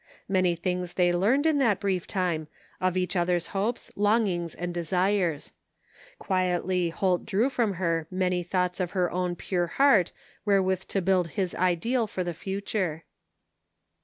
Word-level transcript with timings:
Many 0.27 0.55
things 0.55 0.93
they 0.93 1.13
learned 1.13 1.45
an 1.45 1.59
that 1.59 1.79
brief 1.79 2.07
time, 2.07 2.47
of 2.79 2.97
each 2.97 3.15
other's 3.15 3.45
hopes, 3.53 3.91
longings 3.95 4.55
and 4.55 4.73
desires. 4.73 5.51
Quietly 6.17 6.89
Holt 6.89 7.23
drew 7.23 7.51
from 7.51 7.73
her 7.75 8.07
many 8.09 8.41
thoughts 8.41 8.79
of 8.79 8.93
her 8.97 9.11
own 9.11 9.35
pure 9.35 9.67
heart 9.67 10.11
where 10.43 10.57
with 10.59 10.87
to 10.87 11.03
build 11.03 11.27
his 11.37 11.53
ideal 11.53 12.07
for 12.07 12.23
the 12.23 12.33
future. 12.33 13.03